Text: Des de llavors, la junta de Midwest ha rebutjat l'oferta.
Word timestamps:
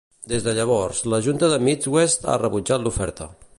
Des 0.31 0.45
de 0.45 0.53
llavors, 0.59 1.01
la 1.13 1.19
junta 1.27 1.51
de 1.53 1.61
Midwest 1.67 2.27
ha 2.35 2.41
rebutjat 2.45 2.87
l'oferta. 2.89 3.33